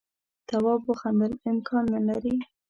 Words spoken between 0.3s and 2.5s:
تواب وخندل امکان نه لري.